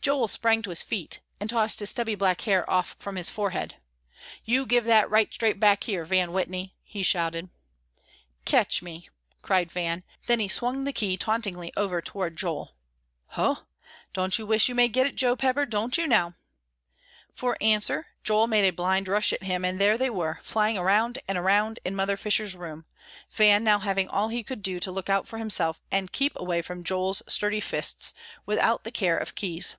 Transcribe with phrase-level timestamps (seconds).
[0.00, 3.76] Joel sprang to his feet and tossed his stubby black hair off from his forehead,
[4.44, 7.50] "You give that right straight back here, Van Whitney!" he shouted.
[8.44, 9.08] "Catch me!"
[9.42, 10.02] cried Van.
[10.26, 12.74] Then he swung the key tauntingly over toward Joel.
[13.26, 13.58] "Hoh,
[14.12, 16.34] don't you wish you may get it, Joe Pepper, don't you, now?"
[17.32, 21.20] For answer Joel made a blind rush at him, and there they were, flying around
[21.28, 22.86] and around in Mother Fisher's room,
[23.30, 26.60] Van now having all he could do to look out for himself and keep away
[26.60, 28.12] from Joel's sturdy fists,
[28.46, 29.76] without the care of keys.